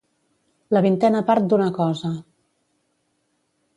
[0.75, 2.13] La vintena part d'una cosa.